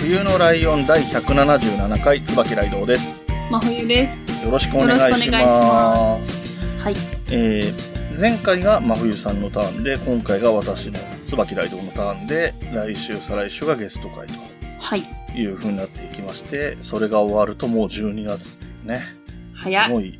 [0.00, 3.10] 冬のライオン第177回、椿ライドウです。
[3.50, 4.44] 真冬です。
[4.44, 5.38] よろしくお願いしま。
[5.42, 6.94] ますはい。
[7.32, 14.28] えー、前回が真冬さんのターンで、今回が私の椿ライドウのターンで、来週、再来週がゲスト会
[14.78, 15.02] はい。
[15.32, 19.02] という風になっていきまして、それが終わるともう12月ね。
[19.56, 19.86] 早い。
[19.86, 20.18] すごい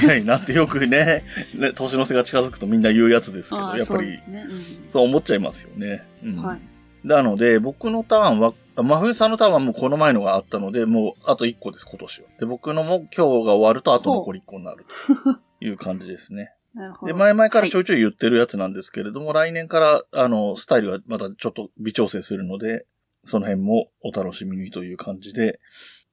[0.00, 4.46] 早いなってよくね、ね年の瀬が近づくとみんな言うやつですけど、やっぱりそうですね。
[4.88, 6.06] そう思っちゃいますよね。
[6.24, 6.42] うんうん。
[6.42, 6.60] はい。
[7.04, 12.28] なので、僕のターンは、真冬さんのターンはもうこの前のがあったので、もうあと1個です、今年は。
[12.38, 16.52] で、僕のも今日が終わるとあと残り1個になると いう感じですね。
[16.74, 17.12] なるほど。
[17.12, 22.86] で、前々からちょはいいちょい言ってるやつなんですけれども、来年から、あの、スタイルはまたちょっと微調整するので、
[23.24, 25.60] その辺もお楽しみにという感じで、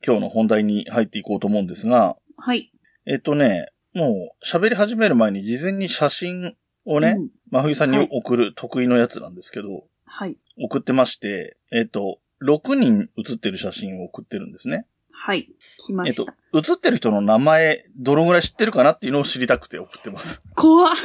[0.05, 2.71] 今日の本題に入っていこうと思うんですが、はい。
[3.05, 10.37] えっとね、もう喋り始める前に事前に写真をね、うん真冬さんにはい送る得意のやつなんですけど、はい。
[10.57, 14.87] 送ってまして、えっと、6人写ってる写真を送ってるんですね。
[15.11, 15.49] はい。
[15.77, 20.43] 来まえっとした。、写ってる人の名前、どのぐらい知ってるかなっていうのを知りたくて送ってます。
[20.55, 20.95] 怖っ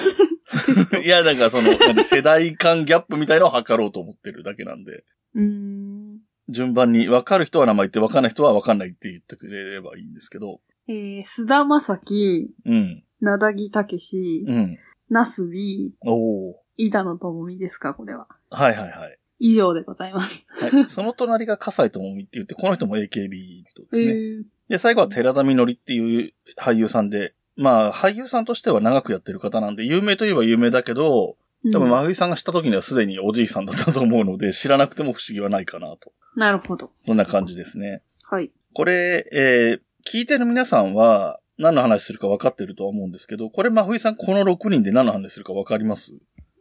[1.02, 1.72] いや、だからその、
[2.04, 6.20] 世代間ギャップみたいのを測ろうと思ってるだけなんで、うーん。
[6.48, 14.78] 順番に分かる人は名前言って分かんない人は分かんないって言ってくれればいいんですけど、えー、須田正樹、うん、なだぎたけし、うん。
[15.08, 18.26] なすび、おー板野友美ですか、これは。
[18.50, 19.18] はいはいはい。
[19.44, 20.46] 以上でございます。
[20.48, 24.06] はい、その隣が笠井智美って言って、この人も AKB の人ですね。
[24.06, 31.36] えー、で、最後は寺田みのりっていう俳優さんで、まあ、俳優さんとしては長くやってる方なんで、有名といえば有名だけど、
[31.72, 36.12] 多分、うん真冬さんが知った時にはすでにおじいさんだったと思うので、知らなくても不思議はないかなと。
[36.36, 36.92] なるほど。
[37.02, 38.02] そんな感じですね。
[38.24, 38.52] はい。
[38.74, 46.14] これ、えー、聞いてる皆さんは、何の話するか分かってるとは思うんですけど、これ真冬さんこの6人で何の話するか分かります？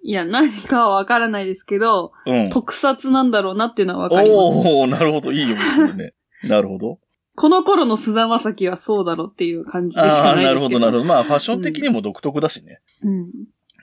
[0.04, 2.50] いや、何かはわからないですけど、うん。
[2.50, 4.40] 特撮なんだろうなっていうのはわかります。
[4.40, 5.32] おー、なるほど。
[5.32, 6.14] いい読みですよね。
[6.44, 7.00] なるほど。
[7.36, 10.54] この頃の須田正樹はそうだろうっていう感じでしああー、かないですけど。
[10.54, 11.06] なるほど、なるほど。
[11.06, 12.82] まあ、ファッション的にも独特だしね。
[13.04, 13.32] うん。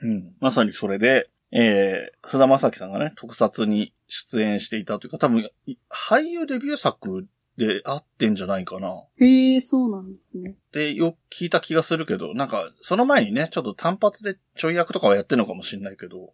[0.01, 0.33] うん。
[0.39, 7.27] まさにそれで、えー、菅田正樹さんがね、特撮に出演していたというか、多分、い俳優デビュー作
[7.59, 9.03] であってんじゃないかな。
[9.19, 10.55] へえ、そうなんですね。
[10.71, 16.33] で、よく聞いた気がするけど、なんか、その前にね、ちょっと単発でちょい役とかはやってるのかもしれないけど、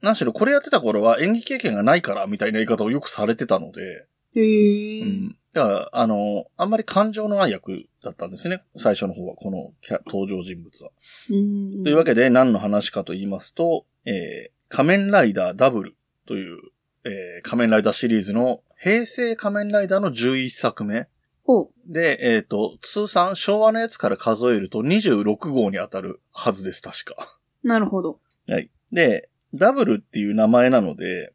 [0.00, 5.36] 何しろこれやってた頃は演技経験がないからみたいな言い方をよくされてたので、へえ、うん。
[5.52, 8.62] だから、あの、あんまり感情のない役だったんですね。
[8.76, 10.90] 最初の方は、このキャ登場人物は。
[11.30, 11.82] うん。
[11.82, 16.60] というわけで、何の話かと言いますと、えー、仮面ライダーダブルという、
[17.04, 21.08] えー、仮面ライダーシリーズの平成仮面ライダーの11作目。
[21.44, 21.92] ほう。
[21.92, 27.38] で、えっ、と、通算昭和のやつから数えると26号に当たるはずです、確か。
[27.62, 28.20] なるほど。
[28.48, 28.70] はい。
[28.92, 31.32] で、ダブルっていう名前なので、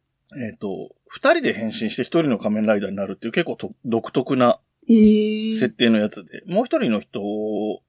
[0.49, 4.59] えっ、と、二人で変身して一人の仮面ライダーになるっていう結構と独特な。
[4.87, 7.19] 設定のやつで、もう一人の人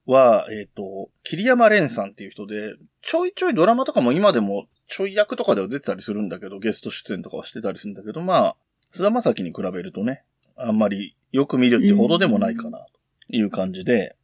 [0.06, 8.56] は、えっ、と、桐山蓮さんっていう人で、ちょいちょいドラマとかも今でもちょい役とかでは出てたりするんだけど、ゲスト出演とかはしてたりするんだけど、まあ、
[8.92, 10.24] 菅田将暉に比べるとね、
[10.56, 12.86] あんまりよく見るってほどでもないかな、と
[13.28, 14.16] いう感じで、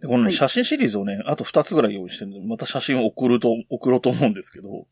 [0.00, 4.86] でこのね、はい写真シリーズをね、あと二つぐらい用意してるので、また写真を送ると、送ろうと思うんですけど、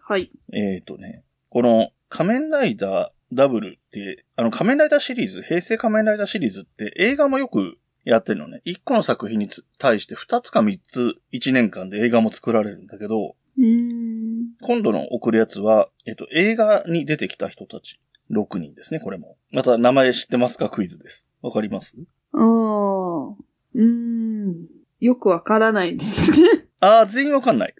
[0.00, 0.30] はい。
[0.52, 8.60] えっ、とね、この仮面ライダーダブルって、あの仮面ライダーシリーズ、平成仮面ライダーシリーズって映画もよくやってるのね。
[8.64, 13.34] 一個の作品につ対して二つか三つ一年間で映画も作られるんだけど。
[13.56, 18.00] 今度の送るやつは、えっと、映画に出てきた人たち。
[18.30, 19.36] 6人ですね、これも。
[19.52, 20.70] また名前知ってますか？
[20.70, 21.28] クイズです。
[21.42, 21.94] わかります？
[22.32, 22.40] ああ。
[22.40, 24.66] うーん。
[25.00, 26.66] よくわからないですね。
[26.80, 27.74] あー、全員わかんない。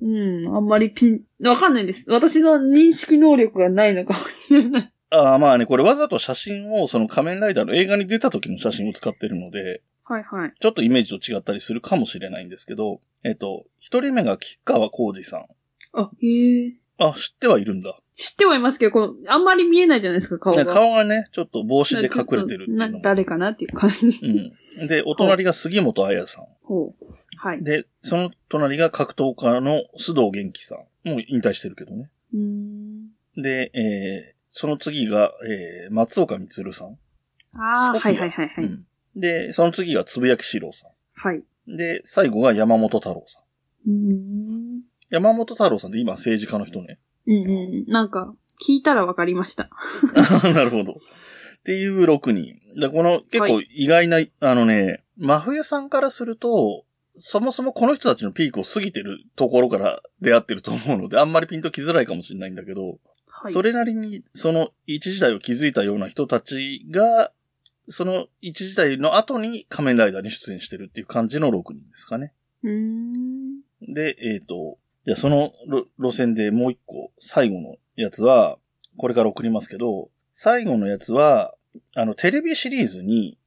[0.00, 0.56] うん。
[0.56, 2.04] あんまりピン、わかんないです。
[2.08, 4.92] 私の認識能力がないのかもしれない。
[5.10, 10.54] あー、まあね、これわざと写真をその仮面ライダーの映画に出た時の写真を使ってるので、はいはい。
[10.58, 15.46] ちょっとイメージと違ったりするかもしれないんですけど、えっと、一人目が吉川浩二さん。
[15.92, 16.72] あ、へえ。
[16.98, 18.00] あ、知ってはいるんだ。
[18.16, 20.64] 知ってはいますけど、この、あんまり見えないじゃないですか、顔が。
[20.66, 22.88] 顔がね、ちょっと帽子で隠れてるな。
[22.88, 24.06] 誰かなっていう感じ。
[24.80, 24.88] うん。
[24.88, 26.46] で、お隣が杉本彩さん。
[26.62, 27.06] ほう。
[27.36, 27.62] はい。
[27.62, 30.78] で、その隣が格闘家の須藤元気さん。
[31.08, 32.10] もう引退してるけどね。
[32.34, 33.08] うーん。
[33.36, 36.98] で、えー、その次が、えー、松岡光さん。
[37.54, 38.64] ああ、はいはいはいはい。
[38.64, 41.38] うんで、その次がつぶやきしろうさはい。
[41.38, 41.76] ん。
[41.76, 43.40] で、最後が山本太郎さ
[43.86, 43.90] ん。
[43.90, 44.80] うーん。
[45.10, 46.98] 山本太郎さんって今政治家の人ね。
[47.26, 47.92] うんうん。
[47.92, 48.34] なんか、
[48.66, 49.70] 聞いたらわかりました。
[50.54, 50.92] なるほど。
[50.92, 50.96] っ
[51.64, 52.58] ていう6人。
[52.78, 56.84] でこの結構意外な、あのね、真冬さんからすると、
[57.16, 63.52] そもそもこの人たちのピークを過ぎてるところから出会ってると思うので、あんまりピンときづらいかもしれないんだけど、はい。
[63.52, 67.32] それなりにその一時代を築いたような人たちが、
[67.88, 72.32] その一時代の後に仮面ライダーに出演してるっていう感じの6人ですかね。
[73.82, 78.58] で、えっ、と、じゃあその路路線でもう一個、最後のやつは、
[78.96, 81.54] これから送りますけど、最後のやつは、
[81.94, 83.38] あの、テレビシリーズに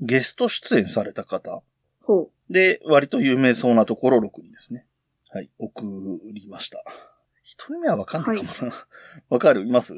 [0.00, 1.62] ゲスト出演された方
[2.02, 4.86] ほで、割と有名そうなところ6人ですね。
[5.30, 5.84] はい、送
[6.32, 6.82] りました。
[7.42, 8.86] 一人目はわかんないかもな。
[9.30, 9.66] わ、かる？
[9.66, 9.94] います？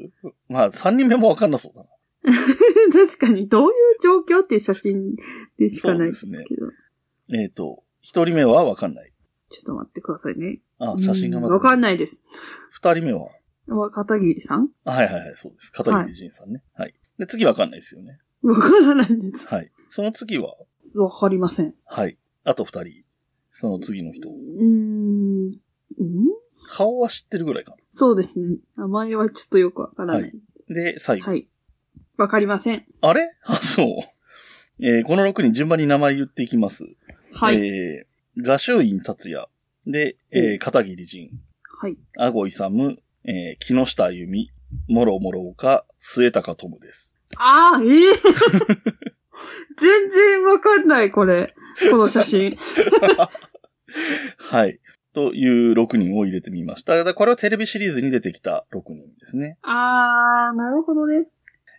[0.49, 1.89] まあ、三人目もわかんなそうだな。
[2.23, 2.27] う。
[2.91, 5.15] 確かに、どういう状況っていう写真
[5.57, 7.37] でしかないでど。
[7.37, 9.11] えっ、と、一人目はわかんない。
[9.49, 10.59] ちょっと待ってくださいね。
[10.79, 12.23] あ、写真がまわかんないです。
[12.71, 13.29] 二人目は？
[13.67, 14.69] わ、片桐さん？
[14.85, 15.71] あはいはいはい、そうです。
[15.71, 16.63] 片桐仁さんね。
[16.73, 16.95] はい。
[17.17, 18.19] で、次わかんないですよね。
[18.41, 19.47] わからないです。
[19.47, 19.71] はい。
[19.89, 20.55] その次は、
[20.95, 21.75] わかりません。
[21.85, 22.17] はい。
[22.43, 23.03] あと二人。
[23.53, 24.29] その次の人。
[24.29, 25.49] うーん。
[25.49, 25.59] ん？
[26.69, 28.57] 顔は知ってるぐらいかそうですね。
[28.77, 30.33] 名前はちょっとよくわからない。
[30.67, 30.75] な。
[30.75, 31.29] で、最後。
[31.29, 31.47] はい。
[32.21, 32.85] わかりません。
[33.01, 33.29] あれ？
[33.45, 33.87] あ、そう。
[34.83, 36.85] えーこの6人順番に名前言っていきます。
[37.33, 37.55] はい。
[37.57, 39.47] えー、画集院達也。
[39.85, 41.29] で、えー、片桐仁。
[41.79, 41.97] はい。
[42.17, 42.97] あごいさむ。
[43.25, 44.51] えー、木下あゆみ。
[44.87, 45.85] もろもろおか。
[45.97, 47.13] 末高トムです。
[47.37, 47.89] ああ、ええ
[49.77, 51.53] 全然わかんない、これ。
[51.89, 52.57] この写真。
[54.37, 54.79] はい。
[55.13, 57.13] という6人を入れてみました。
[57.13, 59.57] これはテレビシリーズに出てきた6人ですね。
[59.61, 61.27] あー、なるほどね。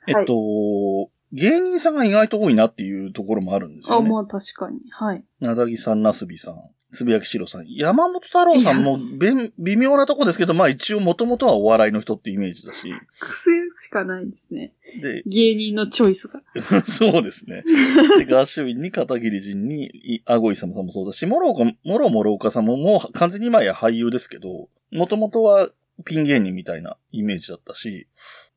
[0.07, 4.11] えっと、芸人さんが意外と多いなっていうところもあるんですあ、よね。
[4.11, 4.79] まあ確かに。
[4.91, 5.25] はい。
[5.41, 6.61] なだぎさん、なすびさん、
[6.93, 12.93] つぶやきしろさん、山本太郎さんもべん微妙なとこですけど、まあ一応もともとはお笑いの人ってイメージだし。
[13.19, 13.51] 癖
[13.81, 14.75] しかないですね。
[15.01, 16.43] で、芸人のチョイスが。
[16.87, 17.65] そうですね。
[18.19, 25.71] で、ガーシュウィンに片桐仁に、いあごいさむさんもそうだし、もろおか、もろもろおかさんももう完全に今や俳優ですけど、もともとは
[26.05, 28.07] ピン芸人みたいなイメージだったし、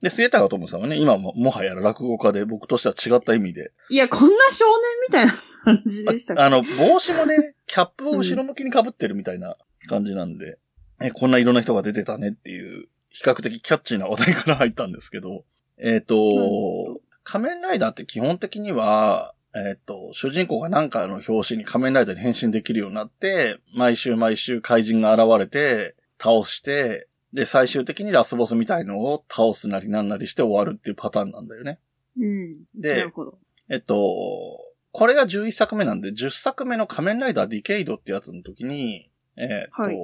[0.06, 6.46] で、末高友さんはね、今ももはや落語家で僕としては違った意味で、いや、こんな少年みたいな感じでしたか。
[6.46, 9.57] あの、帽子もね、 キャップを後ろ向きに被ってるみたいな
[9.90, 10.60] 感じなんで、
[11.02, 15.44] え、こんないろんな人が出てたねっていう、比較的キャッチーな話題から入ったんですけど、
[15.80, 31.79] えっ、と、仮面ライダーって基本的には、えっ、と、主人公が何かの表紙に仮面ライダーに変身できるようになって、毎週毎週怪人が現れて、倒して、で、最終的にラスボスみたいのを倒すなりなんなりして終わるっていうパターンなんだよね。
[32.17, 32.51] うん。
[32.51, 33.37] なでる、ほど。
[33.69, 34.57] えっと、
[34.93, 39.97] これが11作目なんで、10作目の仮面ライダーディケイドってやつの時に、えっと、はい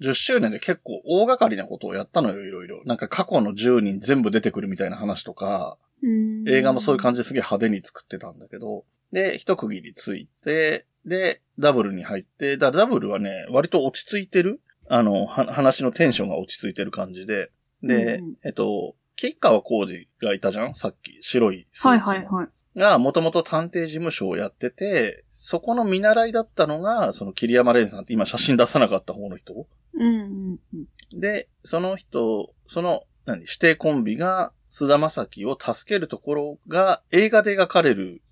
[0.00, 2.82] 10周年で結構大掛かりなことをやったのよ、いろいろ。
[2.84, 5.78] なんか過去の10人全部出てくるみたいな話とか、
[6.48, 17.50] 映画もそういう感じですげえ派手に作ってたんだけど、で、一区切りついて、で、ダブルに入って、だダブルはね、割と落ち着いてるあの、は話のテンションが落ち着いてる感じで、
[17.82, 22.14] で、うんうんえっと、吉川浩二がいたじゃんさっき、白いスはいーツの。
[22.16, 22.48] はいはい。
[22.78, 29.66] が、もともと探偵事務所をやってて、そこの見習いだったのが、その桐山蓮さんって今写真出さなかった方の人。
[29.94, 31.20] うんうんうん。
[31.20, 38.22] で、その人、その、何、指定コンビが、菅田将暉を助けるところが映画で描かれる、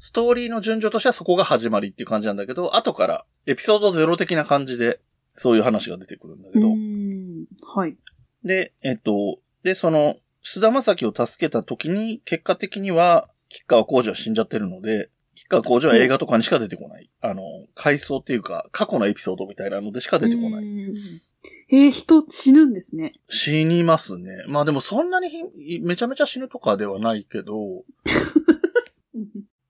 [0.00, 5.00] ストーリーの順序としてはそこが始まりっていう感じなんだけど、後からエピソードゼロ的な感じで、
[5.34, 7.44] そういう話が出てくるんだけうど、ん。
[7.76, 7.96] はい。
[8.44, 17.10] で、えっと、で、その、菅田将暉を助けた時に、結果的には、吉川浩司は死んじゃってるので、吉川浩司は映画とかにしか出てこない。
[17.20, 17.42] あの、
[17.74, 20.64] 回想っていうか、過去のエピソードみたいなのでしか出てこない。
[20.64, 21.20] い。
[21.70, 23.14] えー、人死ぬんですね。
[23.28, 24.44] 死にますね。
[24.48, 27.84] まあでもそんなにひめちゃめちゃ死ぬとかではないけど、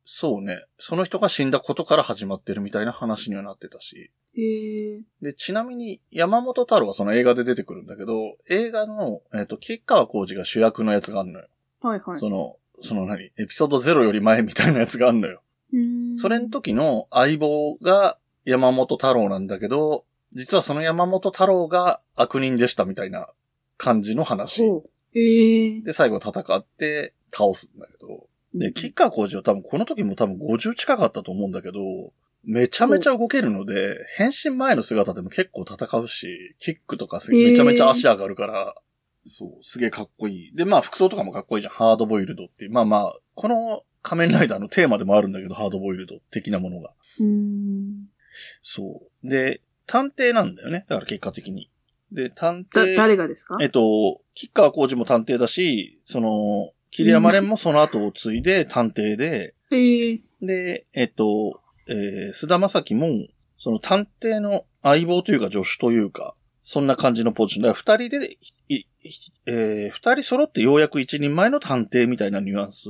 [0.05, 0.65] そうね。
[0.79, 4.11] その人が死んだことから始まってるみたいな話にはなってたし。
[4.37, 5.01] へえ。
[5.23, 11.49] で、ちなみに、山本太郎はその映画で出てくるんだけど、映画の、えっ、と、吉川浩司が主役のやつがあるのよ。
[11.81, 12.19] はいはい。
[12.19, 13.31] その、その何？
[13.39, 15.43] エピソード0より前みたいなやつがあるのよ。
[15.73, 23.29] うんそれの時の相棒が山本太郎なんだけど、実はその山本太郎が悪人でしたみたいな
[23.77, 24.63] 感じの話。
[25.85, 28.29] で、最後戦って倒すんだけど。
[28.55, 31.81] で、吉川浩司は多分この時も多分50近かったと思うんだけど、
[32.45, 38.75] めちゃめちゃ動けるので、変身前の姿でも結構戦うし、キックとかめちゃめちゃ足上がるから、
[39.27, 40.55] そう、すげえかっこいい。
[40.55, 41.73] で、まあ服装とかもかっこいいじゃん。
[41.73, 42.71] ハードボイルドっていう。
[42.71, 46.91] まあまあ、この仮面ライダーのテーマでもあるんだけど、ハードボイルド的なものが。
[47.19, 48.09] うん。
[48.63, 49.29] そう。
[49.29, 50.85] で、探偵なんだよね。
[50.87, 51.71] だから結果的に。
[52.13, 52.97] で、探だ、偵。
[52.97, 53.57] 誰がですか？
[53.63, 63.09] えっと、吉川浩司も探偵だし、その、桐山蓮もその後を継いで探偵で、ええで、えっと、えー、菅田正樹も、
[63.59, 67.65] その探偵の相棒というか助手というか、そんな感じのポジション。
[67.65, 68.39] だから二人で、
[69.47, 72.89] えー、二人揃ってようやく一人前の探偵みたいなニュアンス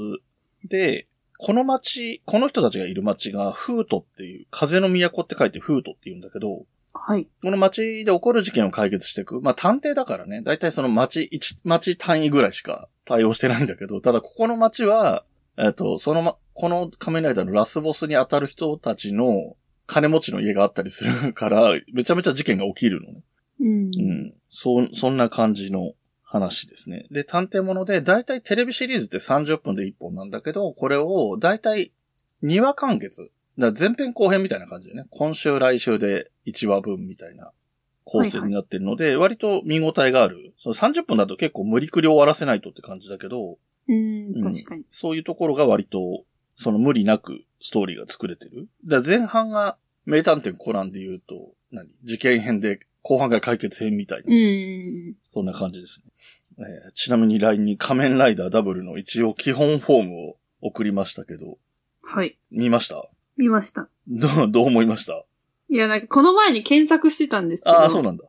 [0.68, 1.06] で、
[1.38, 7.28] この街、この人たちがいる街が、フートっていう、風の都って書いてフートって言うんだけど、はい。
[7.42, 9.40] この街で起こる事件を解決していく。
[9.40, 15.24] まあ探偵だからね、だいたいその街、一街単位ぐらいしか対応してないんだけど、ただここの街は、
[15.56, 23.22] えっと、そのま、この仮面ライダーのラスボスに当たる人たちの金持ちの家があったりするから、めちゃめちゃ事件が起きるのね。
[23.60, 23.68] うん。
[23.68, 24.34] うん。
[24.48, 27.06] そ、そんな感じの話ですね。
[27.10, 31.92] で、探偵もので、だいたいテレビシリーズって30分で1本なんだけど、これをだいたい
[32.42, 33.30] 2話完結。
[33.58, 35.06] だ前編後編みたいな感じでね。
[35.10, 37.52] 今週来週で1話分みたいな
[38.04, 40.54] 構成になってるので、割と見応えがある。
[40.58, 43.58] その30分だと結構無理くり終わらせないとって感じだけど、
[43.88, 44.84] うんう、ん確かに。
[44.90, 46.24] そういうところが割と、
[46.56, 48.68] その無理なくストーリーが作れてる。
[48.86, 51.88] だ前半が名探偵コナンで言うと、何？
[52.04, 54.30] 事件編で後半が解決編みたいなう。
[54.36, 55.14] ん。
[55.32, 56.10] そんな感じですね。
[56.58, 61.58] えーちなみに LINE に仮面ライダーダブルの一応基本フォームを送りましたけど、
[62.04, 62.38] はい。
[62.52, 63.04] 見ました？
[63.36, 63.88] 見ました。
[64.08, 65.24] どう、どう思いました？
[65.68, 68.24] いや、なんかこの前に検索してたんですけど、ああ、そうなんだ。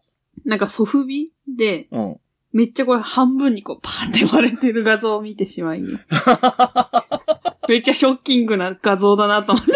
[0.45, 2.17] なんかソフビで、うん。
[2.53, 5.81] めっちゃこれ半分にこうパーって割れてる画像を見てしまい、
[7.67, 9.71] めっちゃショッキングな画像だなと思って。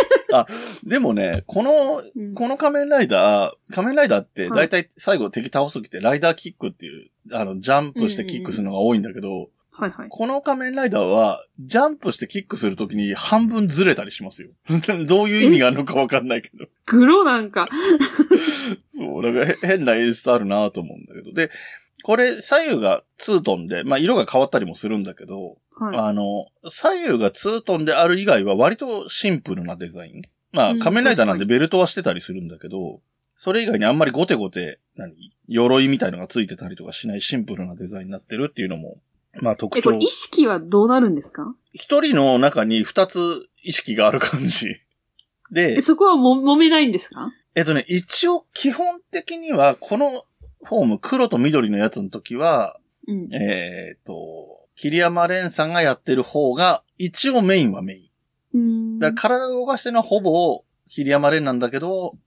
[0.85, 10.09] でもね、この、うんこの仮面ライダー、仮面ライダーってはい大体最後敵倒すときってライダーキックっていう、あの、ジャンプしてキックするのが多いんだけど、はいはい。
[10.09, 14.49] この仮面ライダーは、ジャンプしてキックするときに半分ずれたりしますよ。
[15.07, 16.65] どういう意味があるのかわかんないけど。
[16.85, 17.69] グロなんか。
[18.89, 21.33] そう、なんかへ変な演出あるなと思うんだけど。
[21.33, 21.49] で、
[22.03, 25.97] これ左右がツートンで、まあ色が変わったりもするんだけど、はい。
[25.97, 30.21] あの、左右がツートンである以外は割とシンプルなデザイン。
[30.51, 33.01] まあうん仮面ライダーなんで確ベルトはしてたりするんだけど、
[33.35, 35.13] それ以外にあんまりゴテゴテ、何
[35.47, 38.97] 鎧みたいのがついてたりとかしないシンプルなデザインになってるっていうのも、
[39.41, 39.97] まあ特え、こ徴れ。
[39.99, 41.55] 意識はどうなるんですか？
[41.73, 44.75] 一人の中に二つ意識がある感じ。
[45.51, 47.31] でえ、、そこはも揉めないんですか？
[47.55, 50.25] えっとね、一応基本的には、この
[50.63, 53.33] フォーム、黒と緑のやつの時は、うん。
[53.33, 58.11] えっ、と、桐山蓮さんがやってる方が、一応メインはメイ
[58.53, 58.57] ン。
[58.57, 58.57] う
[58.97, 58.99] ん。
[58.99, 62.17] だから体を動かしてるのはほぼ桐山蓮なんだけど、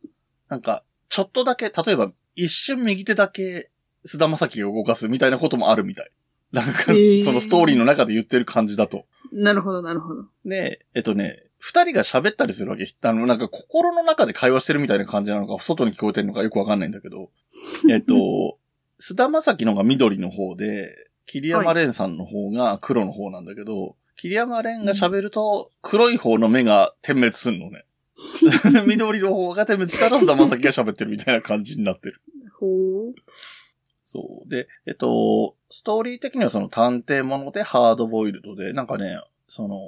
[0.49, 3.71] なんか、ちょっとだけ、例えば一瞬右手だけ
[4.05, 6.11] 菅田将暉が動かすみたいなこともあるみたい。
[6.53, 6.93] なんか、
[7.25, 9.07] そのストーリーの中で言ってる感じだと。
[9.33, 10.25] なるほど、なるほど。
[10.45, 12.85] で、えっとね、二人が喋ったりするわけ。
[13.03, 17.31] あの、なんか心の中で会話してるみたいな感じなのか、外に聞こえてるのかよくわかんないんだけど、
[17.89, 18.59] えっと、
[18.99, 20.95] 菅田将暉のが緑の方で、
[21.25, 27.85] 桐山蓮さんの方が黒の方なんだけど、桐山蓮が喋ると、黒い方の目が点滅するのね。
[28.87, 32.21] 緑の方が点滅したら菅田将暉が喋ってるみたいな感じになってる。
[32.59, 33.15] ほう。
[34.13, 34.49] そう。
[34.51, 39.79] で、えっと、ストーリー的にはその探偵ものでハードボイルドで、なんかね、その、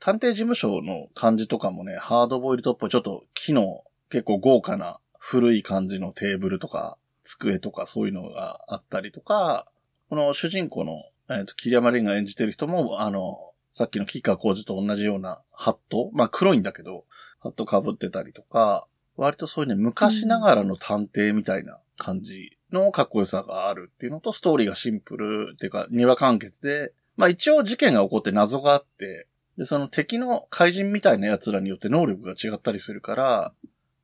[0.00, 9.66] 探偵事務所の感じとかもね、ハードボイルドっぽい、ちょっと木の結構豪華な古い感じのテーブルとか、机とかそういうのがあったりとか、
[10.08, 13.36] この主人公の、えっ、と、桐山蓮が演じてる人も、あの、
[13.70, 17.04] さっきの吉川浩司と同じようなハットまあ黒いんだけど、
[17.40, 29.26] ハット被ってたりとか、割とそういうね、昔ながらの探偵みたいな感じのかっこよさがあるっていうのと、ストーリーがシンプルっていうか、二話完結で、まあ一応事件が起こって謎があって、
[29.58, 33.52] で、その敵の怪人みたいな奴らによって能力が違ったりするから、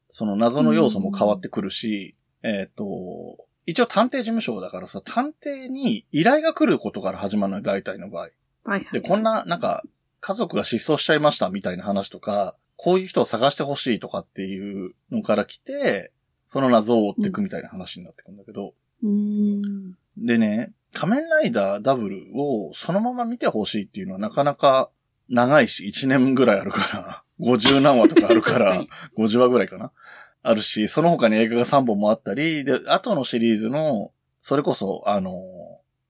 [0.09, 2.85] その謎の要素も変わってくるし、えっ、と、
[3.67, 8.23] 一応探偵事務所だからさ、探偵に依頼が来ることから始まるのよ、大体の場合。
[8.23, 8.31] はい
[8.65, 8.85] はい。
[8.93, 9.83] で、こんな、なんか、
[10.21, 16.13] 家族が失踪しちゃいましたみたいな話とか、こういう人を探してほしいとかっていうのから来て、
[16.49, 19.93] その謎を追っていくみたいな話になってくんだけど、うーん。
[20.17, 24.89] でね、仮面ライダーダブルをそのまま見てほしいっていうのはなかなか
[25.29, 28.83] 長いし、1年ぐらいあるから、 50何話とかあるから、
[29.19, 29.93] 50話ぐらいかな。
[30.43, 35.43] あるし、その他に映画が3本もあったり、で、後のシリーズの、それこそ、あの、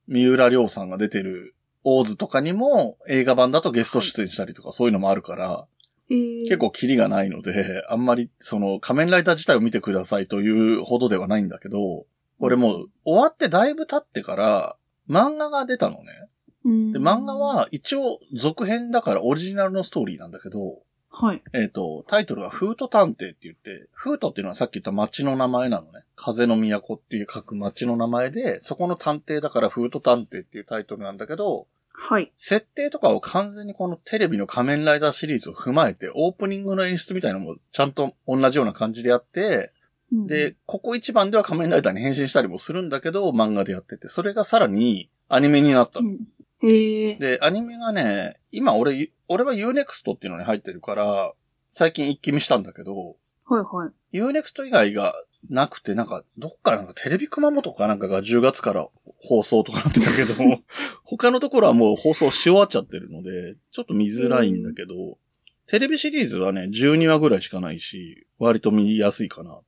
[0.06, 5.77] 三浦亮さんが出てる、オーズとかにも映画版だとゲスト出演したりとか、そういうのもあるから、えー、
[6.08, 12.06] 結構キリがないので、 あんまり、その、仮面ライダー自体を見てくださいというほどではないんだけど、
[12.38, 14.76] 俺もう、終わってだいぶ経ってから、
[15.08, 16.28] 漫画が出たのね。
[16.64, 21.42] うんで、漫画、は一応続編だからオリジナルのストーリーなんだけど、はい。
[21.52, 26.04] えっ、と、タイトルがフート探偵って言って、フートっていうのはさっき言った町の名前なのね。
[26.14, 31.66] 風の都っていう書く町の名前で、そこの探偵だからフート探偵っていうタイトルなんだけど、
[32.00, 32.32] はい。
[32.36, 39.72] 設定とかを完全にこのテレビの仮面ライダーシリーズを踏まえて、オープニングの演出みたいなのもちゃんと同じような感じでやって、
[40.12, 46.08] うんで、、ここ一番では仮面ライダーに変身したりもするんだけど、漫画でやってて、それがさらにアニメになったの。
[46.08, 46.18] うん、
[46.66, 47.14] へえ。
[47.16, 51.32] で、アニメがね、今俺、俺は Unext っていうのに入ってるから、
[51.70, 54.18] 最近一気見したんだけど、はいはい。
[54.18, 55.12] Unext 以外が
[55.48, 58.88] なくて、なんか、どっからなんかテレビ熊本かなんかが10月から
[59.20, 60.34] 放送とかなってたけど、
[61.04, 65.18] 他のところはもう放送し終わっちゃってるので、ちょっと見づらいんだけど、
[65.66, 69.60] テレビシリーズはね、12話ぐらいしかないし、割と見やすいかな。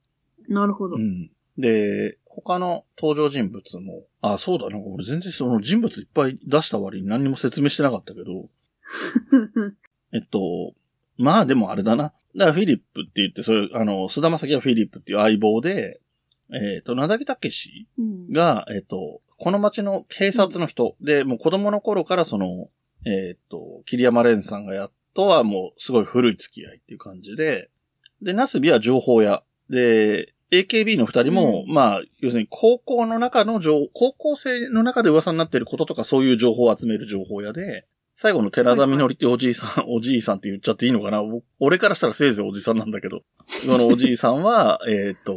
[0.47, 0.95] なるほど。
[0.95, 1.31] うん。
[1.57, 8.49] で、他の登場人物も、あ、そうだ、なんか俺全然その人物いっぱい出した割に何にも説明してなかったけど、
[10.13, 10.73] えっと、
[11.21, 12.13] まあでもあれだな。
[12.35, 16.01] だからフィリップって言って、それ、あの、菅田将暉はフィリップっていう相棒で、
[16.53, 18.31] えっと、なだぎたけしうん。
[18.31, 22.69] が、えっと、この町の警察の人、で、もう子供の頃からその、
[23.05, 27.69] えっと、桐山蓮さんがやっとはもうすごい古い付き合いっていう感じで、
[28.21, 29.43] で、ナスビは情報屋。
[29.69, 31.73] で、AKB の二人も、うん。
[31.73, 37.87] まあ、要するに高校の中の情、高校生の中で噂になっていることとかそういう情報を集める情報屋で、
[38.21, 41.23] 最後の寺田みのりっておじいさん、おじいさんって言っちゃっていいのかな？
[41.23, 43.23] お俺からしたらせいぜいおじさんなんだけど、
[43.65, 45.35] そのおじいさんは、 えっと、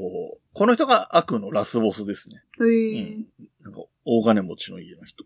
[0.53, 2.43] この人が悪のラスボスですね。
[2.61, 3.17] へえ。
[3.63, 5.25] なんか、大金持ちの家の人。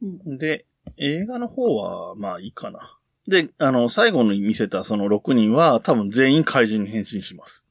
[0.00, 0.64] うんで、
[0.96, 2.98] 映画の方は、まあいいかな。
[3.28, 7.66] で、あの、最後に見せたその6人は多分全員怪人に変身します。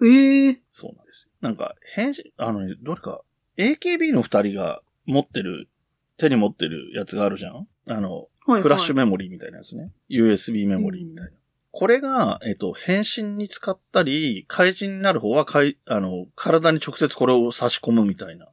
[0.00, 0.60] へえ。
[0.70, 1.32] そうなんですよ。
[1.40, 3.22] なんか、変身、あのね、どれか、
[3.56, 5.68] AKB の2人が持ってる、
[6.16, 7.66] 手に持ってるやつがあるじゃん？
[7.96, 8.62] あの、はい。
[8.62, 9.92] フラッシュメメモリーみたいなやつね。
[10.10, 11.30] USB メモリーみたいな。
[11.70, 18.48] これが、えっ、と、変身に使ったり、怪人になる方は、かい、あの、体に直接これを差し込むみたいな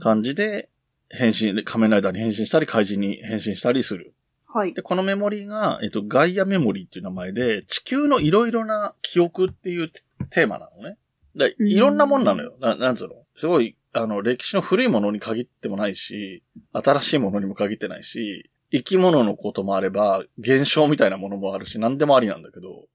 [0.00, 0.68] 感じで、
[1.08, 4.14] 変身、仮面ライダーに変身したり、怪人に変身したりする。
[4.46, 4.74] はい。
[4.74, 9.90] で、このメモリーが、えっ、と、ガイアメモリーっていう名前で、地球のいろいろな記憶っていう
[10.30, 10.98] テーマなのね。
[11.34, 12.54] でうんいろんなもんなのよ。
[12.60, 13.14] ななんつうの？
[13.34, 22.86] すごい、あの、歴史の古いものに限ってもないし、新しいものにも限ってないし、生き物のこともあれば、現象みたいなものもあるし、何でもありなんだけど。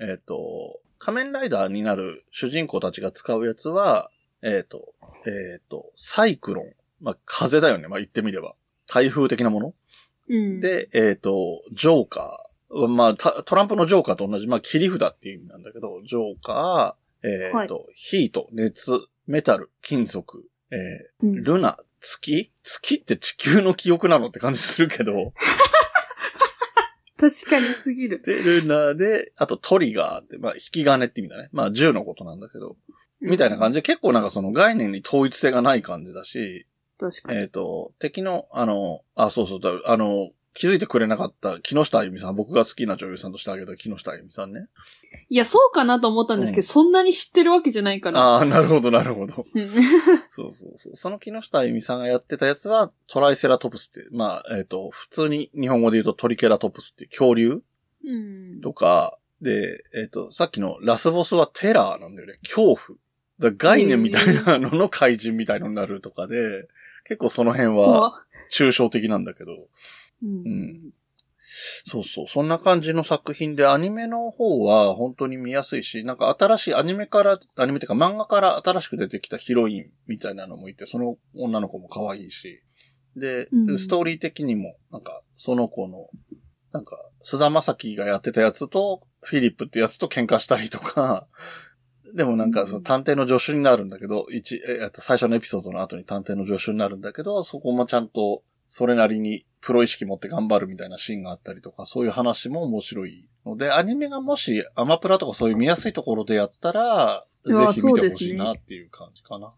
[0.00, 4.10] えっ、と、仮面ライダーになる主人公たちが使うやつは、
[4.42, 4.94] えっ、と、
[5.26, 6.72] えっ、と、サイクロン。
[7.00, 7.86] まあ、風だよね。
[7.86, 8.54] まあ、言ってみれば。
[8.86, 9.74] 台風的なもの
[10.28, 12.88] うん。、で、えっ、と、ジョーカー。
[12.88, 22.52] まあ、たトランプのジョーカーと同じ、まあ、切り札っていう意味なんだけど、ジョーカー、えっ、と、ヒート、熱、メタル、金属、えーうん、ルナ、月？
[22.62, 25.32] 月って地球の記憶なのって感じするけど、
[27.18, 28.20] 確かにすぎる。
[28.22, 31.48] で、ルナで、あとトリガーって、まあ、引き金って意味だね。
[31.52, 32.76] まあ、銃のことなんだけど、
[33.20, 33.76] みたいな感じ。
[33.76, 36.66] じで、結構なんかその概念に統一性がない感じだし、
[36.98, 37.40] 確かに。
[37.40, 44.68] えっ、と、敵の、あの、あ、そうそうだ、あの、気づいてくれなかった木下あゆみさん、僕が好きな女優さんとしてあげた木下あゆみさんね。
[45.28, 48.20] いや、そうかなと思ったんですけど、うんそんなに知ってるわけじゃないから。
[48.20, 49.44] ああ、なるほど、なるほど。
[49.52, 49.68] う ん
[50.28, 50.96] そうそうそう。
[50.96, 57.62] その木下あゆみさんがやってたやつは、トライセラトプスって、まあ、えっ、と、普通に日本語で言うとトリケラトプスって恐竜
[58.04, 58.60] うん。
[58.60, 62.38] とか、で、えっ、と、さっきのラスボスはテラーなんだよね。
[62.44, 62.98] 恐怖。
[63.40, 66.68] だ概念みたいなのの怪人みたいのになるとかで、
[67.06, 69.52] 結構その辺は怖抽象的なんだけど、
[70.24, 70.28] う。
[70.28, 70.92] うんん。
[71.84, 72.28] そうそう。
[72.28, 82.62] そんな感じの作品で、アニメの方は本当に見やすいし、なんか新しいアニメから、アニメっていうか漫画から新しく出てきたヒロインみたいなのもいて、その女の子も可愛いし、
[83.16, 86.08] で、うんストーリー的にも、なんか、その子の、
[86.72, 91.26] なんか、菅田将暉がやってたやつと、フィリップってやつと喧嘩したりとか、
[92.14, 109.52] でもなんか、その探偵の助手になるんだけど、一、ええっと、最初のエピソードの後に探偵の助手になるんだけど、そこもちゃんと、それなりにプロ意識持って頑張るみたいなシーンがあったりとか、そういう話も面白いので、アニメがもしアマプラとかそういう見やすいところでやったら、ぜひ見てほしいなっていう感じかな。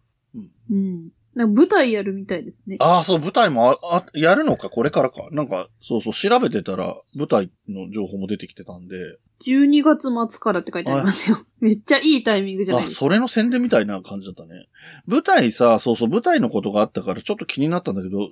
[0.71, 1.11] うん。
[1.37, 2.79] なんか舞台やるみたいですね。
[2.81, 5.29] ああ、そう、舞台もあ、あ、やるのか、これからか。
[5.33, 8.96] なんか、そうそう、調べてたら、舞台の情報も出てきてたんで、
[9.44, 11.37] 12月末からって書いてありますよ。
[11.61, 13.05] めっちゃいいタイミングじゃないあ、ですか。
[13.05, 14.66] それの宣伝みたいな感じだったね。
[15.07, 18.31] 舞台さ、そうそう、舞台のことがあったからちょっと気になったんだけど、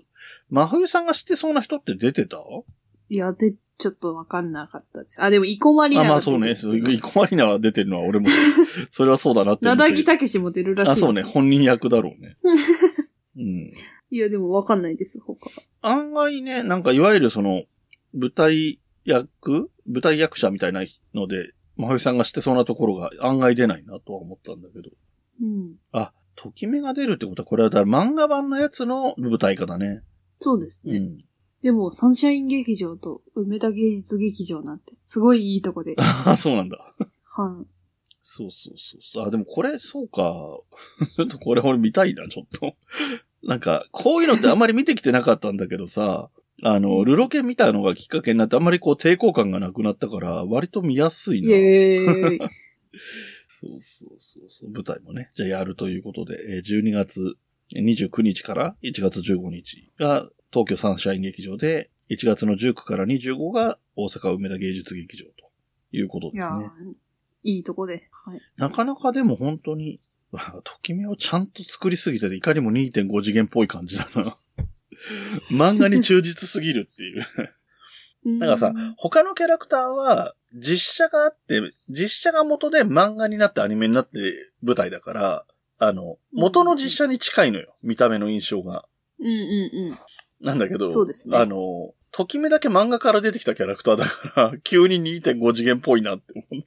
[0.49, 2.39] 真冬さんが知ってそうな人って出てた？
[3.11, 5.23] いや、で、ちょっとわかんなかったです。
[5.23, 6.55] あ、でも、イコマリナあ、がまあそうね。
[6.55, 8.29] そうイコマリナが出てるのは俺も、
[8.91, 9.89] それはそうだなって思な。
[9.89, 10.93] だぎたけしも出るらしい。
[10.93, 11.23] あ、そうね。
[11.23, 12.37] 本人役だろうね。
[13.37, 13.43] うん。
[13.43, 13.73] い
[14.11, 15.51] いや、でもわかんないです、他。
[15.83, 17.65] 案外ね、なんかいわゆるその、
[18.13, 20.83] 舞台役舞台役者みたいな
[21.15, 24.91] ので、まふさんが知ってそうなところが案外出ないなとは思ったんだけど。
[25.43, 25.75] うん。
[25.93, 30.03] あ、ときめが出るってことは、これはだから漫画版のやつの舞台化だね。
[30.41, 30.97] そうですね。
[30.97, 31.25] うん。
[31.65, 35.95] でも、サンシャイン劇場と梅田芸術劇場なんて、すごいいいとこで。
[35.97, 36.77] あ、そうなんだ。
[37.35, 37.67] はい。
[38.23, 39.27] そうそうそうそう。
[39.27, 40.61] あ、でもこれ、そうか。
[41.17, 42.77] ちょっとこれ俺見たいな、ちょっと。
[43.43, 46.29] なんか、こういうのってあんまり見てきてなかったんだけどさ、
[46.63, 51.49] あの、ルロケ見たのがきっかけになってあんまりこう抵抗感がなくなったから、割と見やすいな。
[51.49, 52.39] イエーイ。
[53.49, 54.71] そうそうそうそう。
[54.71, 57.39] 舞台もね、じゃあやるということで、えー12月
[57.75, 65.51] 29日から1月15日が東京サンシャイン劇場で、1月の19から25が大阪梅田芸術劇場と
[65.91, 66.71] いうことですね。
[67.43, 68.09] いいとこで。
[68.13, 68.41] はい。
[68.57, 74.37] なかなかでも本当に、わときめをちゃんと作りすぎてて、いかにも2.5次元っぽい感じだな。
[75.51, 78.39] 漫画に忠実すぎるっていう。
[78.39, 84.19] だからさうん他のキャラクターは、実写があって、実写が元で漫画になってアニメになって
[84.63, 85.45] 舞台だから、
[85.79, 87.75] あの、元の実写に近いのよ。
[87.83, 88.87] 見た目の印象が。
[89.19, 89.99] うんうんうん。
[90.45, 96.65] なんだけど、そうですねあの、ときめだけ漫画から出てきたキャラクターだから、 急に2.5次元っぽいなって思う。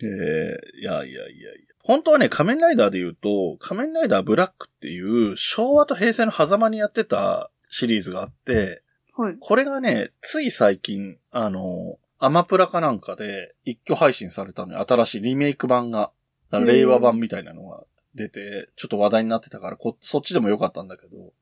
[0.00, 1.74] えー、いやいやいやいや。
[1.82, 8.82] 本当はね、仮面ライダーで言うと、仮面ライダーブラックっていう昭和と平成の狭間にやってたシリーズがあって、
[9.16, 9.36] はい。
[9.38, 14.86] これがね、つい最近、あの、アマプラかなんかで一挙配信されたのよ。
[14.88, 16.10] 新しいリメイク版が、
[16.52, 21.32] 令和版みたいなのが出て、ちょっと話題になってたからこ、そっちでもよかったんだけど、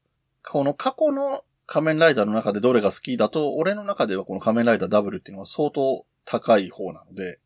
[0.44, 7.38] この過去の仮面ライダーの中でどれが好きだと、俺の中ではこの仮面ライダーダブルっていうのは相当高い方なので、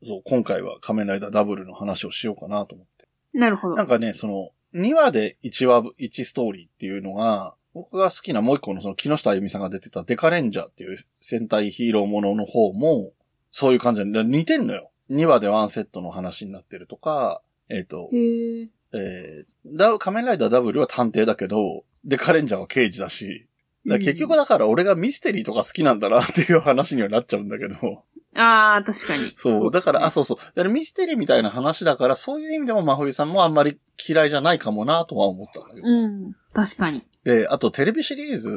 [0.00, 3.08] そう、今回は仮面ライダーダブルの話をしようかなと思って。
[3.32, 3.74] なるほど。
[3.76, 13.12] なんかね、その、2話で1話、1ストーリーっていうのが、僕が好きなもう一個のその木下あゆみさんが出てたデカレンジャーっていう戦隊ヒーローものの方も、
[13.50, 14.90] そういう感じで似てんのよ。
[15.10, 18.68] 2話でワンセットの話になってるとか、えっ、と、へえ。
[18.94, 23.46] えーダ仮面ライダーダブルは探偵だけど、デカレンジャーは刑事だし、
[23.86, 29.32] だ結局だから俺がミステリーとか好きなんだなっていう話にはなっちゃうんだけど、ああ、確かに。
[29.36, 30.46] そう、だから、あ、そそうそう。
[30.54, 35.86] だからミステリーみたいな話だから、そういう意味でも真冬さんもあんまり嫌いじゃないかもなとは思ったんだけど。
[35.86, 36.32] うん。
[36.52, 37.04] 確かに。
[37.24, 38.50] で、あとテレビシリーズ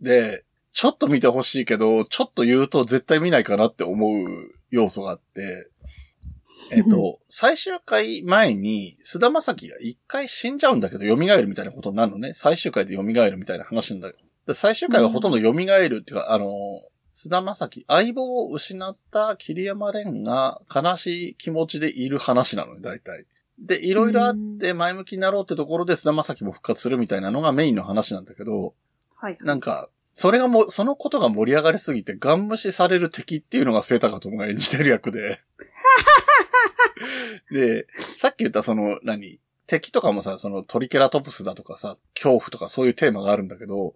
[0.00, 5.68] で、ちょっと見てほしいけど、ちょっと言うと絶対見ないかなって思う要素があって、
[6.72, 12.32] えっと、最終回前に、菅田将暉が一回死んじゃうんだけど、蘇るみたいなことになるのね。
[12.34, 14.24] 最終回で蘇るみたいな話なんだけど。
[14.46, 16.46] で最終回はほとんど蘇るっていうか、あの、
[17.12, 23.26] 菅田将暉、相棒を失った桐山蓮が悲しい気持ちでいる話なのね、大体。
[23.58, 28.74] で、いろいろあって前向きになろうってところで菅田将暉も復活するみたいなのがメインの話なんだけど、
[29.16, 29.38] はい。
[29.42, 35.40] なんか、それがもう、そのことが盛り上がりすぎて、ガン無視される敵っていうのがセータカトムが演じてる役で。
[37.50, 39.40] で、さっき言ったその、何？
[39.70, 43.94] 敵とかもさ、そのトリケラトプスだとかさ、恐怖とかそういうテーマがあるんだけど、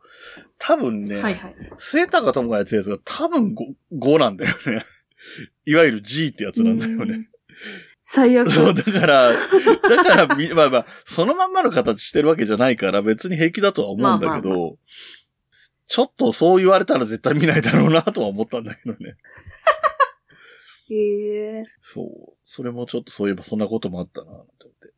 [0.56, 1.54] 多分ね、はいはい。
[1.78, 3.56] スエタカトムがやってるやつが多分
[3.92, 4.84] 5, 5なんだよね。
[5.66, 7.28] いわゆる G ってやつなんだよね。
[8.02, 8.50] 最悪。
[8.50, 14.70] そう、だから、だからみ、まあまあ、そのまんまの形してるわけじゃないから別に平気だとは思うんだけど、まあまあ
[15.86, 19.16] ちょっとそう言われたら絶対見ないだろうなとは思ったんだけどね。
[20.90, 21.64] へえ。
[21.80, 22.36] そう。
[22.44, 24.92] それもちょっとそういえばそんなこともあったな、と思って。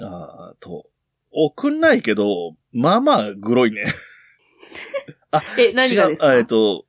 [0.00, 0.06] あー
[0.52, 0.88] あと、
[1.30, 3.84] 送んないけど、まあまあ、グロいね。
[5.58, 6.26] え、何がですか？
[6.26, 6.86] 違う、あえっと、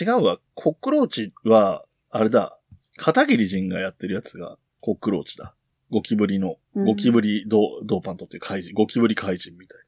[0.00, 0.38] 違うわ。
[0.54, 2.58] コックローチは、あれだ。
[2.96, 5.54] 片桐仁がやってるやつが、コックローチだ。
[5.90, 9.78] ゴキブリの、うんゴキブリド,、ドーパントっていう怪人、ゴキブリ怪人みたい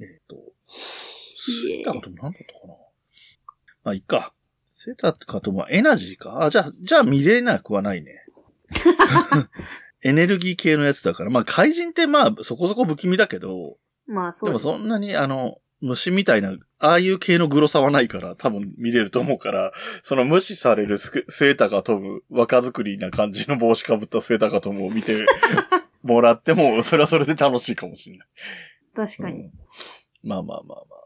[0.00, 0.06] な。
[0.06, 0.42] えっ、と、いえ
[1.44, 2.74] セーターカトムなんだったかな？
[3.84, 4.32] まあ、いっか。
[4.76, 6.44] セーターカトムはエナジーか？
[6.44, 8.24] あ、じゃあ、じゃあ見れなくはないね。
[10.02, 11.30] エネルギー系のやつだから。
[11.30, 13.76] まあ、怪人ってまあ、そこそこ不気味だけど、
[14.06, 14.64] まあ、そうです。
[14.64, 25.24] でもそんなにあの、虫みたいな、ああいう系のグロさはないから、多分見れると思うから、その無視されるセーターが飛ぶ若作りな感じの帽子かぶったセーターが飛ぶを見て
[26.02, 28.28] もらっても、それはそれで楽しいかもしれない。
[28.94, 29.40] 確かに。
[29.40, 29.52] うん
[30.22, 31.04] まあまあまあまあ。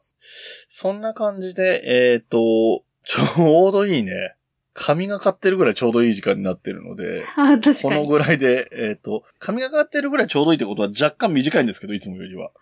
[0.68, 4.34] そんな感じで、えっ、と、ちょうどいいね。
[4.74, 7.24] 髪がかってるぐらいちょうどいい時間になってるので。
[7.82, 12.52] このぐらいで、えっ、と、髪がかってるぐらいちょうどいいってことは若干短いんですけど、いつもよりは。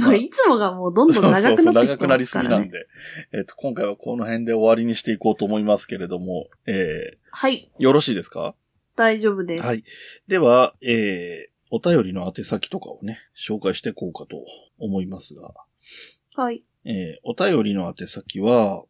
[0.00, 1.88] まあ、いつもがもうどんどん長くなってきてますから、ね。
[1.88, 2.86] 長くなりすぎなんで。
[3.32, 7.70] えっ、と、今回はこの辺で終わりにしていこうと思いますけれども、えはい。
[7.78, 8.54] ー、よろしいですか？
[8.96, 9.62] 大丈夫です。
[9.62, 9.84] はい。
[10.28, 14.44] では、えー、お便りの宛先とかをね、紹介していこうかと
[14.78, 15.52] 思いますが、
[16.36, 16.62] はい。
[16.84, 18.84] えーお便りの宛先は、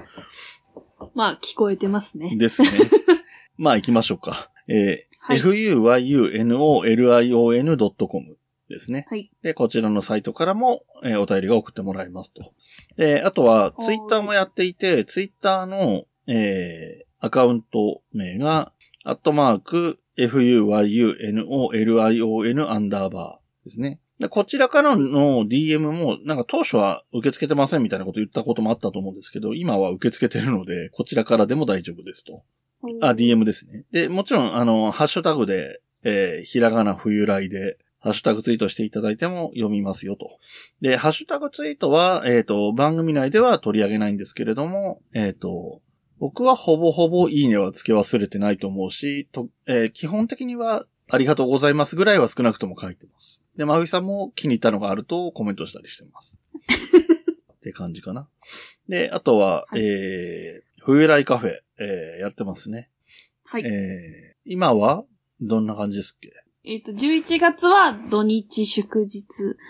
[1.14, 2.36] まあ、聞こえてますね。
[2.36, 2.68] ですね。
[3.58, 4.50] まあ行きましょうか。
[4.68, 8.36] えーはい fuyunolion.com
[8.68, 9.06] ですね。
[9.08, 9.30] はい。
[9.42, 12.52] で、こちらのサイトからも、えーお便りが送ってもらえますと。
[12.96, 18.72] で、あとは、はいツイッターもやっていて、ツイッターの、えーアカウント名が、
[19.04, 24.00] アットマーク、fuyunolion アンダーバーですね。
[24.18, 32.42] でこちらからの DM も、なんか当初は受け付けてませんみたいなこと言ったこともあったと思うんですけど、今は受け付けてるので、こちらからでも大丈夫ですと。
[33.02, 33.84] あ、DM ですね。
[33.92, 40.38] で、もちろん、あの、ハッシュタグで、えーひらがな冬来で、ハッシュタグツイートしていただいても読みますよと。
[40.80, 45.82] で、ハッシュタグツイートは、えっ、と、番組内では取り上げないんですけれども、えっ、と、
[46.18, 53.42] 僕はほぼほぼいいねは付け忘れてないと思うし、とえー基本的にはありがとうございますぐらいは少なくとも書いてます。
[53.56, 56.40] で、まふいさんも気に入ったのがあるとコメントしたりしてます。
[57.56, 58.28] って感じかな。
[58.88, 62.90] で、あとは、はいえー、冬来カフェ、えーやってますね。
[63.44, 63.64] はい。
[63.64, 65.04] えー、今は
[65.40, 66.32] どんな感じですっけ？
[66.68, 69.24] えっ、と、11月は土日祝日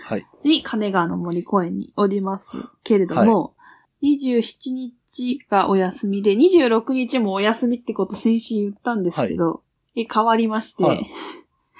[0.04, 0.26] はい。
[0.44, 2.52] に金川の森公園におります
[2.84, 3.54] けれども、
[4.02, 9.62] 27日がお休みで、26日もお休みってこと先週言ったんですけど、
[9.94, 11.10] え変わりまして、はい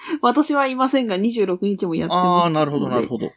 [0.22, 2.26] 私はいませんが26日もやってます。
[2.26, 3.30] ああ、なるほど、なるほど。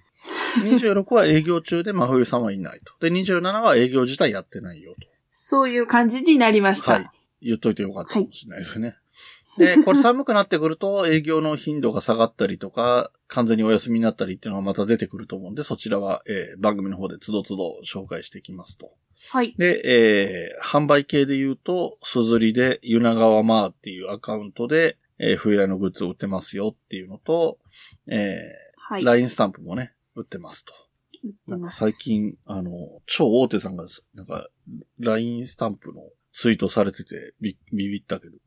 [0.64, 2.94] 26は営業中で真冬さんはいないと。
[3.00, 5.08] で、27は営業自体やってないよと。
[5.32, 6.94] そういう感じになりました。
[6.94, 7.10] はい。
[7.42, 8.96] 言っといてよかったかもしれないですね。
[9.58, 18.92] で、これ寒くなってくると 営業の頻度が下がったりとか、完全にお休みになったりっていうのがまた出てくると思うんで、そちらは、えー番組の方でつどつど紹介していきますと。
[19.32, 19.54] はい。
[19.58, 27.60] で、えー販売系で言うと、すずりで、ゆながわまーっていうアカウントで、えー冬来のグッズを売ってますよっていうのと、
[28.08, 29.04] えーはい。
[29.04, 30.74] LINE スタンプもね、売ってますと。
[31.24, 34.50] 売ってなんかます最近、あの、超大手さんが、なんか、
[35.00, 36.02] LINE スタンプの
[36.34, 38.38] ツイートされててビビビったけど、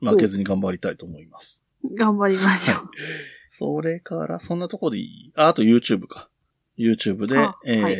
[0.00, 1.62] 負けずに頑張りたいと思います。
[1.94, 2.90] 頑張りましょう。
[3.58, 5.32] それから、そんなとこでいい？
[5.36, 6.30] あ、あと YouTube か。
[6.78, 7.96] YouTube であ、えーはい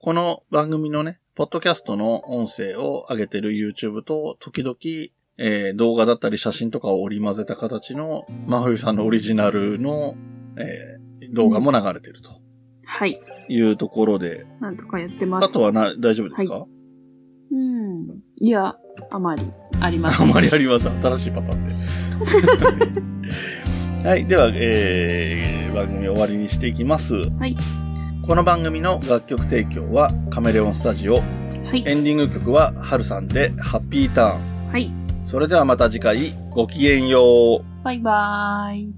[0.00, 4.76] この番組のね、ポッドキャストの音声を上げてる YouTube と、時々、
[5.38, 10.14] えー動画だったり写真とかを織り交ぜた形の、真冬さんのオリジナルの、
[10.58, 10.98] えー
[11.34, 12.30] 動画も流れてると
[12.86, 13.20] はい。
[13.50, 15.44] いうところで、なんとかやってます。
[15.44, 16.64] あとはな、大丈夫ですか、
[17.52, 18.06] うん。
[18.40, 18.76] いや、
[19.10, 19.42] あまり
[19.80, 20.30] ありませあん。
[20.32, 20.88] まりあります。
[20.88, 21.68] 新しいパターン
[24.02, 24.08] で。
[24.08, 24.24] はい。
[24.26, 27.14] では、えー、番組終わりにしていきます。
[27.14, 27.56] はい。
[28.26, 31.16] この番組の楽曲提供はカメレオンスタジオ。
[31.16, 31.20] は
[31.74, 31.82] い。
[31.86, 34.70] エンディング曲はハルさんでハッピーターン。
[34.72, 34.90] はい。
[35.28, 37.84] それではまた次回、ごきげんよう。
[37.84, 38.94] バイバーイ。